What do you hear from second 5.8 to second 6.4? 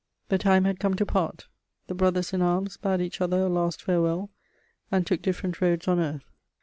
on earth.